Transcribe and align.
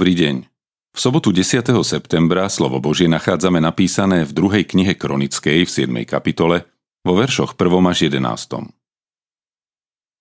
Dobrý 0.00 0.16
deň. 0.16 0.48
V 0.96 0.98
sobotu 0.98 1.28
10. 1.28 1.60
septembra 1.84 2.48
slovo 2.48 2.80
Božie 2.80 3.04
nachádzame 3.04 3.60
napísané 3.60 4.24
v 4.24 4.32
druhej 4.32 4.64
knihe 4.64 4.96
Kronickej 4.96 5.68
v 5.68 5.70
7. 5.92 5.92
kapitole 6.08 6.64
vo 7.04 7.12
veršoch 7.12 7.52
1. 7.52 7.68
až 7.84 8.08
11. 8.08 8.16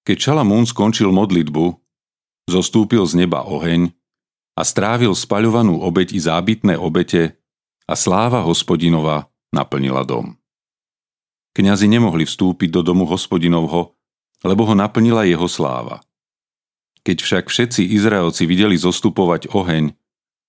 Keď 0.04 0.18
Šalamún 0.20 0.68
skončil 0.68 1.16
modlitbu, 1.16 1.80
zostúpil 2.52 3.08
z 3.08 3.24
neba 3.24 3.48
oheň 3.48 3.96
a 4.60 4.68
strávil 4.68 5.16
spaľovanú 5.16 5.80
obeď 5.80 6.12
i 6.12 6.20
zábytné 6.28 6.76
obete 6.76 7.40
a 7.88 7.96
sláva 7.96 8.44
hospodinova 8.44 9.32
naplnila 9.56 10.04
dom. 10.04 10.36
Kňazi 11.56 11.88
nemohli 11.88 12.28
vstúpiť 12.28 12.68
do 12.68 12.84
domu 12.84 13.08
hospodinovho, 13.08 13.96
lebo 14.44 14.62
ho 14.68 14.76
naplnila 14.76 15.24
jeho 15.24 15.48
sláva. 15.48 16.04
Keď 17.04 17.18
však 17.24 17.46
všetci 17.48 17.82
Izraelci 17.96 18.44
videli 18.44 18.76
zostupovať 18.76 19.52
oheň 19.56 19.96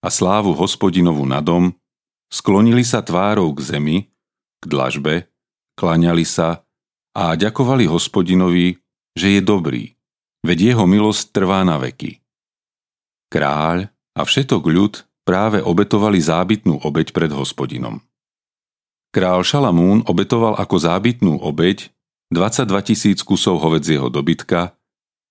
a 0.02 0.08
slávu 0.08 0.56
hospodinovu 0.56 1.22
na 1.28 1.38
dom, 1.38 1.72
sklonili 2.32 2.82
sa 2.82 3.04
tvárou 3.04 3.50
k 3.54 3.60
zemi, 3.76 3.96
k 4.60 4.64
dlažbe, 4.66 5.30
klaňali 5.78 6.26
sa 6.26 6.66
a 7.14 7.34
ďakovali 7.34 7.86
hospodinovi, 7.86 8.78
že 9.14 9.38
je 9.38 9.40
dobrý, 9.42 9.94
veď 10.46 10.74
jeho 10.74 10.84
milosť 10.86 11.34
trvá 11.34 11.66
na 11.66 11.78
veky. 11.78 12.22
Kráľ 13.30 13.90
a 14.14 14.20
všetok 14.26 14.62
ľud 14.66 14.94
práve 15.22 15.62
obetovali 15.62 16.18
zábytnú 16.18 16.82
obeď 16.82 17.14
pred 17.14 17.30
hospodinom. 17.30 18.02
Král 19.10 19.42
Šalamún 19.42 20.06
obetoval 20.06 20.58
ako 20.58 20.76
zábytnú 20.78 21.42
obeď 21.42 21.90
22 22.30 22.86
tisíc 22.86 23.18
kusov 23.26 23.58
hovedzieho 23.58 24.06
dobytka 24.06 24.74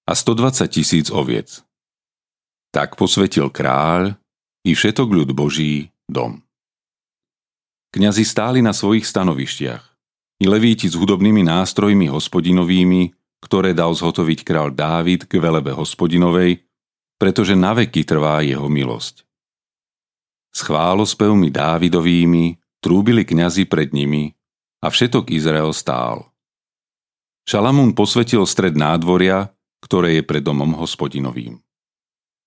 a 0.10 0.18
120 0.18 0.66
tisíc 0.74 1.14
oviec. 1.14 1.62
Tak 2.74 2.98
posvetil 2.98 3.54
kráľ 3.54 4.18
i 4.66 4.74
všetok 4.74 5.06
ľud 5.06 5.30
Boží 5.38 5.94
dom. 6.10 6.42
Kňazi 7.94 8.26
stáli 8.26 8.66
na 8.66 8.74
svojich 8.74 9.06
stanovištiach. 9.06 9.86
I 10.42 10.46
levíti 10.50 10.90
s 10.90 10.98
hudobnými 10.98 11.46
nástrojmi 11.46 12.10
hospodinovými, 12.10 13.14
ktoré 13.46 13.78
dal 13.78 13.94
zhotoviť 13.94 14.40
král 14.42 14.74
Dávid 14.74 15.30
k 15.30 15.38
velebe 15.38 15.70
hospodinovej, 15.78 16.66
pretože 17.22 17.54
na 17.54 17.78
veky 17.78 18.02
trvá 18.02 18.42
jeho 18.42 18.66
milosť. 18.66 19.22
S 20.50 20.66
chválospevmi 20.66 21.54
Dávidovými 21.54 22.58
trúbili 22.82 23.22
kňazi 23.28 23.70
pred 23.70 23.94
nimi 23.94 24.34
a 24.82 24.90
všetok 24.90 25.30
Izrael 25.30 25.70
stál. 25.76 26.34
Šalamún 27.46 27.94
posvetil 27.94 28.46
stred 28.50 28.74
nádvoria 28.74 29.54
ktoré 29.84 30.20
je 30.20 30.24
pred 30.24 30.44
domom 30.44 30.76
hospodinovým. 30.76 31.60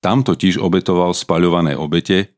Tam 0.02 0.26
totiž 0.26 0.58
obetoval 0.58 1.14
spaľované 1.14 1.78
obete, 1.78 2.34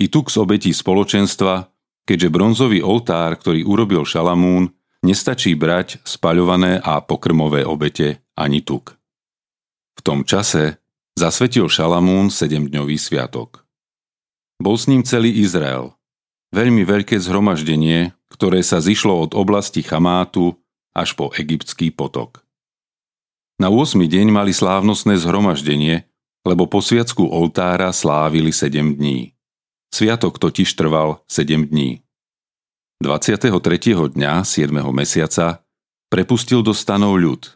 i 0.00 0.08
tuk 0.08 0.32
z 0.32 0.40
obetí 0.40 0.72
spoločenstva, 0.72 1.68
keďže 2.08 2.32
bronzový 2.32 2.80
oltár, 2.80 3.36
ktorý 3.36 3.68
urobil 3.68 4.08
Šalamún, 4.08 4.72
nestačí 5.04 5.52
brať 5.52 6.00
spaľované 6.08 6.80
a 6.80 7.04
pokrmové 7.04 7.68
obete 7.68 8.24
ani 8.32 8.64
tuk. 8.64 8.96
V 9.96 10.00
tom 10.00 10.24
čase 10.24 10.80
zasvetil 11.20 11.68
Šalamún 11.68 12.32
sedemdňový 12.32 12.96
sviatok. 12.96 13.68
Bol 14.56 14.76
s 14.80 14.88
ním 14.88 15.04
celý 15.04 15.36
Izrael, 15.40 15.92
veľmi 16.56 16.84
veľké 16.84 17.20
zhromaždenie, 17.20 18.16
ktoré 18.32 18.64
sa 18.64 18.80
zišlo 18.80 19.28
od 19.28 19.32
oblasti 19.36 19.84
Chamátu 19.84 20.56
až 20.96 21.12
po 21.12 21.28
egyptský 21.36 21.92
potok. 21.92 22.40
Na 23.60 23.68
8. 23.68 24.00
deň 24.08 24.32
mali 24.32 24.56
slávnostné 24.56 25.20
zhromaždenie, 25.20 26.08
lebo 26.48 26.64
po 26.64 26.80
sviacku 26.80 27.28
oltára 27.28 27.92
slávili 27.92 28.56
7 28.56 28.96
dní. 28.96 29.36
Sviatok 29.92 30.40
totiž 30.40 30.72
trval 30.72 31.20
7 31.28 31.68
dní. 31.68 32.00
23. 33.04 33.52
dňa 34.16 34.32
7. 34.48 34.72
mesiaca 34.96 35.60
prepustil 36.08 36.64
do 36.64 36.72
stanov 36.72 37.20
ľud, 37.20 37.52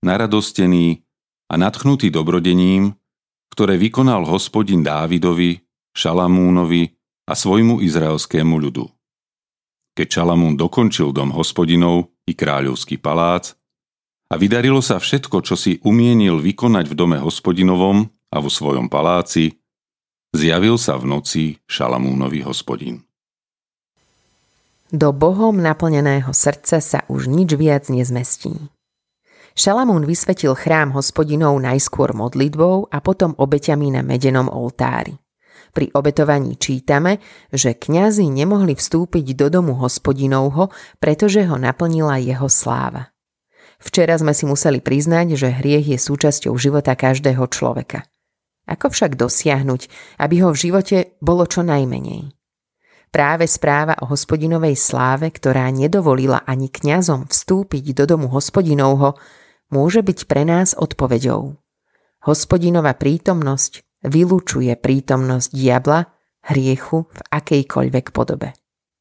naradostený 0.00 1.04
a 1.52 1.60
nadchnutý 1.60 2.08
dobrodením, 2.08 2.96
ktoré 3.52 3.76
vykonal 3.76 4.24
hospodin 4.24 4.80
Dávidovi, 4.80 5.60
Šalamúnovi 5.92 6.96
a 7.28 7.36
svojmu 7.36 7.84
izraelskému 7.84 8.56
ľudu. 8.56 8.88
Keď 10.00 10.06
Šalamún 10.16 10.56
dokončil 10.56 11.12
dom 11.12 11.28
hospodinov 11.36 12.08
i 12.24 12.32
kráľovský 12.32 12.96
palác, 12.96 13.52
a 14.26 14.34
vydarilo 14.34 14.82
sa 14.82 14.98
všetko, 14.98 15.42
čo 15.46 15.54
si 15.54 15.78
umienil 15.86 16.42
vykonať 16.42 16.90
v 16.90 16.94
dome 16.98 17.18
hospodinovom 17.22 18.10
a 18.34 18.36
vo 18.42 18.50
svojom 18.50 18.90
paláci, 18.90 19.54
zjavil 20.34 20.76
sa 20.76 20.98
v 20.98 21.04
noci 21.06 21.42
Šalamúnovi 21.70 22.42
hospodin. 22.42 23.06
Do 24.86 25.10
Bohom 25.10 25.58
naplneného 25.58 26.30
srdca 26.30 26.78
sa 26.78 27.02
už 27.10 27.26
nič 27.26 27.58
viac 27.58 27.90
nezmestí. 27.90 28.54
Šalamún 29.56 30.04
vysvetil 30.04 30.52
chrám 30.52 30.92
hospodinov 30.94 31.58
najskôr 31.58 32.12
modlitbou 32.12 32.92
a 32.92 33.00
potom 33.00 33.32
obeťami 33.34 33.98
na 33.98 34.04
medenom 34.04 34.46
oltári. 34.52 35.16
Pri 35.72 35.90
obetovaní 35.96 36.60
čítame, 36.60 37.18
že 37.50 37.74
kňazi 37.74 38.28
nemohli 38.28 38.76
vstúpiť 38.76 39.32
do 39.32 39.48
domu 39.48 39.74
hospodinovho, 39.80 40.70
pretože 41.00 41.42
ho 41.48 41.56
naplnila 41.56 42.20
jeho 42.20 42.46
sláva. 42.46 43.15
Včera 43.76 44.16
sme 44.16 44.32
si 44.32 44.48
museli 44.48 44.80
priznať, 44.80 45.36
že 45.36 45.52
hriech 45.52 45.92
je 45.92 45.98
súčasťou 46.00 46.56
života 46.56 46.96
každého 46.96 47.44
človeka. 47.52 48.08
Ako 48.66 48.90
však 48.90 49.14
dosiahnuť, 49.14 49.80
aby 50.18 50.42
ho 50.42 50.50
v 50.50 50.58
živote 50.58 50.96
bolo 51.22 51.46
čo 51.46 51.62
najmenej? 51.62 52.34
Práve 53.14 53.46
správa 53.46 53.94
o 54.02 54.10
hospodinovej 54.10 54.74
sláve, 54.74 55.30
ktorá 55.30 55.70
nedovolila 55.70 56.42
ani 56.42 56.66
kňazom 56.66 57.30
vstúpiť 57.30 57.94
do 57.94 58.04
domu 58.04 58.26
hospodinovho, 58.28 59.14
môže 59.70 60.02
byť 60.02 60.18
pre 60.26 60.42
nás 60.42 60.74
odpoveďou. 60.74 61.54
Hospodinova 62.26 62.98
prítomnosť 62.98 63.86
vylúčuje 64.02 64.74
prítomnosť 64.74 65.48
diabla, 65.54 66.10
hriechu 66.50 67.06
v 67.06 67.20
akejkoľvek 67.30 68.06
podobe. 68.10 68.54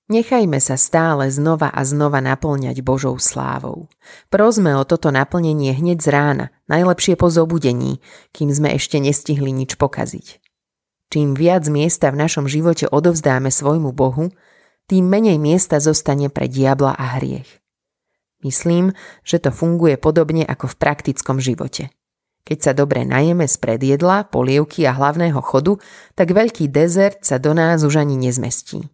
Nechajme 0.05 0.61
sa 0.61 0.77
stále 0.77 1.33
znova 1.33 1.73
a 1.73 1.81
znova 1.81 2.21
naplňať 2.21 2.85
Božou 2.85 3.17
slávou. 3.17 3.89
Prosme 4.29 4.77
o 4.77 4.85
toto 4.85 5.09
naplnenie 5.09 5.73
hneď 5.73 5.97
z 5.97 6.07
rána, 6.13 6.45
najlepšie 6.69 7.17
po 7.17 7.33
zobudení, 7.33 8.05
kým 8.29 8.53
sme 8.53 8.77
ešte 8.77 9.01
nestihli 9.01 9.49
nič 9.49 9.81
pokaziť. 9.81 10.37
Čím 11.09 11.33
viac 11.33 11.65
miesta 11.73 12.13
v 12.13 12.21
našom 12.21 12.45
živote 12.45 12.85
odovzdáme 12.85 13.49
svojmu 13.49 13.97
Bohu, 13.97 14.29
tým 14.85 15.09
menej 15.09 15.41
miesta 15.41 15.81
zostane 15.81 16.29
pre 16.29 16.45
diabla 16.45 16.93
a 16.93 17.17
hriech. 17.17 17.49
Myslím, 18.45 18.93
že 19.25 19.41
to 19.41 19.49
funguje 19.49 19.97
podobne 19.97 20.45
ako 20.45 20.69
v 20.69 20.75
praktickom 20.77 21.41
živote. 21.41 21.89
Keď 22.45 22.57
sa 22.61 22.71
dobre 22.77 23.09
najeme 23.09 23.49
z 23.49 23.57
predjedla, 23.57 24.29
polievky 24.29 24.85
a 24.85 24.93
hlavného 24.93 25.41
chodu, 25.41 25.81
tak 26.13 26.29
veľký 26.29 26.69
dezert 26.69 27.25
sa 27.25 27.41
do 27.41 27.57
nás 27.57 27.81
už 27.81 28.05
ani 28.05 28.21
nezmestí. 28.21 28.85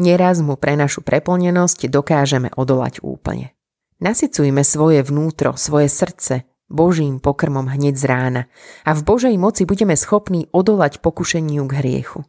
Neraz 0.00 0.40
mu 0.40 0.56
pre 0.56 0.80
našu 0.80 1.04
preplnenosť 1.04 1.92
dokážeme 1.92 2.48
odolať 2.56 3.04
úplne. 3.04 3.52
Nasycujme 4.00 4.64
svoje 4.64 5.04
vnútro, 5.04 5.60
svoje 5.60 5.92
srdce 5.92 6.48
Božím 6.72 7.20
pokrmom 7.20 7.68
hneď 7.68 8.00
z 8.00 8.04
rána 8.08 8.42
a 8.88 8.96
v 8.96 9.04
Božej 9.04 9.36
moci 9.36 9.68
budeme 9.68 9.92
schopní 9.92 10.48
odolať 10.56 11.04
pokušeniu 11.04 11.68
k 11.68 11.84
hriechu. 11.84 12.24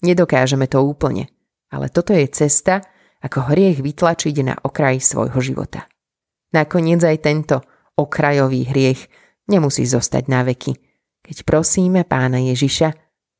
Nedokážeme 0.00 0.64
to 0.64 0.80
úplne, 0.80 1.28
ale 1.68 1.92
toto 1.92 2.16
je 2.16 2.24
cesta, 2.32 2.80
ako 3.20 3.52
hriech 3.52 3.84
vytlačiť 3.84 4.36
na 4.40 4.56
okraj 4.56 5.04
svojho 5.04 5.36
života. 5.44 5.92
Nakoniec 6.56 7.04
aj 7.04 7.20
tento 7.20 7.60
okrajový 8.00 8.64
hriech 8.64 9.12
nemusí 9.52 9.84
zostať 9.84 10.24
na 10.32 10.40
veky, 10.40 10.72
keď 11.20 11.36
prosíme 11.44 12.08
pána 12.08 12.40
Ježiša, 12.40 12.88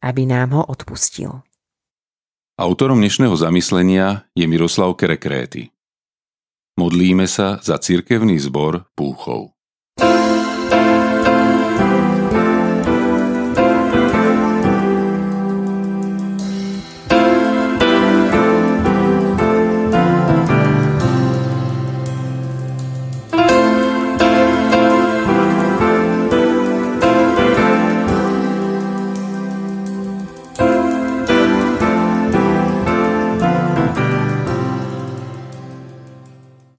aby 0.05 0.29
nám 0.29 0.53
ho 0.53 0.63
odpustil. 0.69 1.41
Autorom 2.61 3.01
dnešného 3.01 3.33
zamyslenia 3.41 4.29
je 4.37 4.45
Miroslav 4.45 4.93
Kerekréty. 5.01 5.73
Modlíme 6.77 7.25
sa 7.25 7.57
za 7.65 7.81
cirkevný 7.81 8.37
zbor 8.37 8.85
Púchov. 8.93 9.57
thank 9.97 10.37
you 10.37 10.40